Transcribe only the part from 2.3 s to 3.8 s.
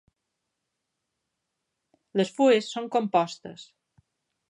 fulles són compostes.